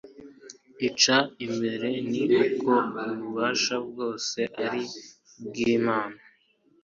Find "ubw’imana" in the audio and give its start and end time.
5.39-6.19